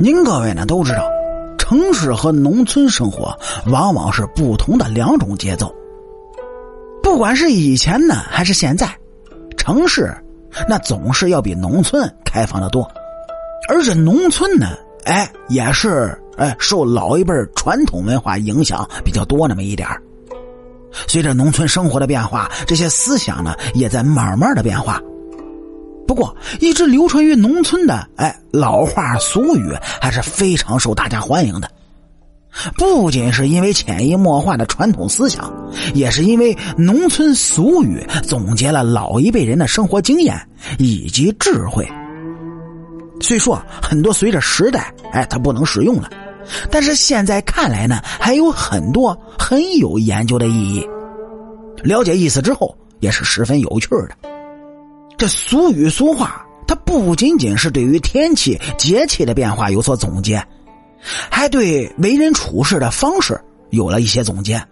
[0.00, 1.02] 您各位呢都知道，
[1.58, 5.74] 城市和农村生活往往是不同的两种节奏。
[7.02, 8.88] 不管是以前呢，还是现在，
[9.56, 10.14] 城市
[10.68, 12.88] 那总是要比农村开放的多，
[13.68, 19.88] 而这农村呢，哎，也是哎受老一辈传统文化影响比较多那么一点
[21.06, 25.00] 随着农村生活的变化，这些思想呢也在慢慢的变化。
[26.08, 31.70] 不过，一直流传于农村的哎老话俗语还是非常受大家欢迎的。
[32.78, 35.52] 不仅是因为潜移默化的传统思想，
[35.92, 40.34] 也是因为农村俗语总结了老一辈人的生活经验
[40.78, 41.86] 以及智慧。
[43.20, 46.08] 虽说很多随着时代哎它不能使用了，
[46.70, 50.88] 但是现在看来呢，还有很多很有研究的意义。
[51.82, 54.37] 了解意思之后，也是十分有趣的。
[55.18, 60.40] 这俗语俗话，它不仅仅是对于天气节气的变化有所总结，
[61.28, 63.38] 还对为人处事的方式
[63.70, 64.62] 有了一些总结，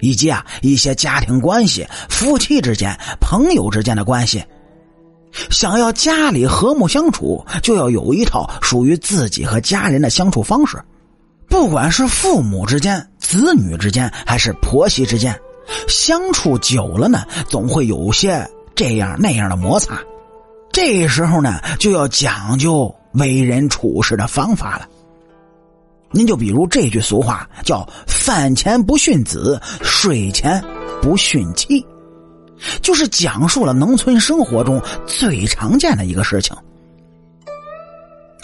[0.00, 4.42] 以及啊一些家庭关系、夫妻之间、朋友之间的关系。
[5.48, 10.76] 想要家里和睦相处，就要有一套属于自己和家人的相处方式。
[11.48, 15.38] 不管是父母之间、子女之间，还是婆媳之间，
[15.86, 18.44] 相处久了呢，总会有些。
[18.74, 20.00] 这样那样的摩擦，
[20.72, 24.88] 这时候呢就要讲究为人处事的方法了。
[26.10, 30.62] 您就比如这句俗话，叫“饭前不训子，睡前
[31.02, 31.84] 不训妻”，
[32.82, 36.56] 就是讲述了农村生活中最常见的一个事情。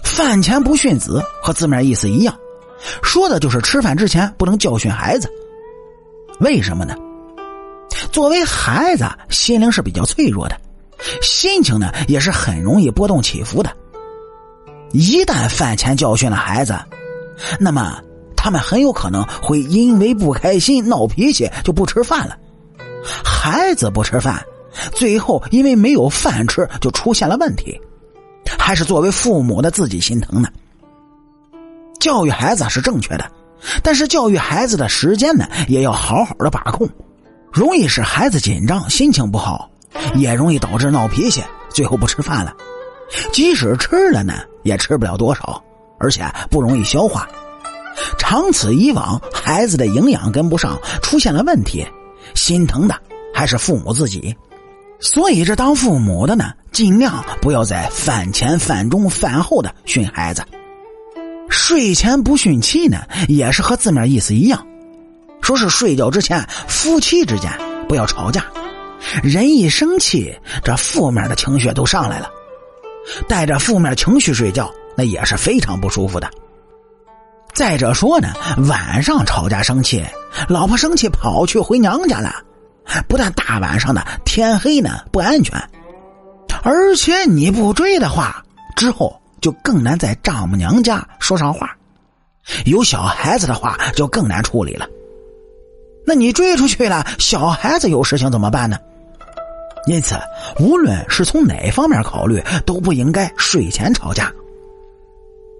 [0.02, 2.36] 饭前不训子和字面意思一样，
[3.02, 5.28] 说的就是吃饭之前不能教训孩子。
[6.40, 6.96] 为什么呢？
[8.10, 10.56] 作为孩子，心灵是比较脆弱的，
[11.22, 13.70] 心情呢也是很容易波动起伏的。
[14.92, 16.76] 一旦饭前教训了孩子，
[17.58, 18.00] 那么
[18.36, 22.36] 他们很有可能会因为不开心闹脾气就不吃饭了。
[23.24, 24.44] 孩子不吃饭，
[24.92, 27.80] 最后因为没有饭吃就出现了问题，
[28.58, 30.48] 还是作为父母的自己心疼呢。
[32.00, 33.30] 教育孩子是正确的，
[33.82, 36.88] 但是教育孩子的时间呢，也要好好的把控。
[37.52, 39.68] 容易使孩子紧张，心情不好，
[40.14, 42.54] 也容易导致闹脾气，最后不吃饭了。
[43.32, 45.62] 即使吃了呢，也吃不了多少，
[45.98, 47.28] 而且不容易消化。
[48.18, 51.84] 长此以往，孩子的营养跟不上，出现了问题，
[52.34, 52.94] 心疼的
[53.34, 54.34] 还是父母自己。
[55.00, 60.44] 所以，这当父母的呢，尽量不要在饭前、饭中、饭后的训孩子。
[61.48, 64.64] 睡前不训妻呢，也是和字面意思一样。
[65.50, 67.50] 说是睡觉之前，夫妻之间
[67.88, 68.46] 不要吵架。
[69.20, 72.30] 人一生气，这负面的情绪都上来了，
[73.26, 76.30] 带着负面情绪睡觉，那也是非常不舒服的。
[77.52, 78.32] 再者说呢，
[78.68, 80.04] 晚上吵架生气，
[80.48, 82.32] 老婆生气跑去回娘家了，
[83.08, 85.60] 不但大晚上的天黑呢不安全，
[86.62, 88.40] 而且你不追的话，
[88.76, 91.76] 之后就更难在丈母娘家说上话。
[92.66, 94.86] 有小孩子的话，就更难处理了。
[96.10, 98.76] 那你追出去了，小孩子有事情怎么办呢？
[99.86, 100.16] 因此，
[100.58, 104.28] 无论是从哪方面考虑，都不应该睡前吵架。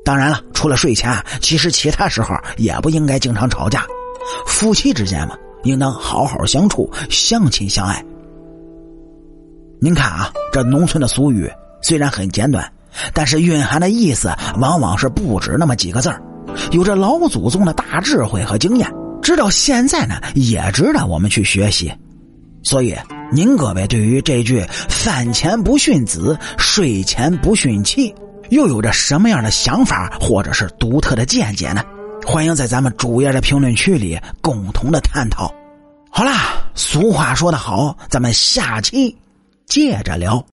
[0.04, 3.86] 当然了，除了睡前，其实其他时候也不应该经常吵架。
[4.44, 8.04] 夫妻之间嘛，应当好好相处，相亲相爱。
[9.80, 11.48] 您看啊，这农村的俗语
[11.80, 12.68] 虽然很简短，
[13.14, 16.20] 但是蕴含的意思往往是不止那么几个字儿
[16.72, 18.92] 有着老祖宗的大智慧和经验。
[19.30, 21.92] 直到现在呢，也值得我们去学习。
[22.64, 22.96] 所以，
[23.30, 24.60] 您各位对于这句
[24.90, 28.12] “饭前不训子，睡前不训妻”，
[28.50, 31.80] 又有着什么样的想法或者是独特的见解呢？
[32.26, 35.54] 欢迎在咱们主页的评论区里共同的探讨。
[36.10, 39.16] 好啦，俗话说得好，咱们下期
[39.64, 40.44] 接着聊。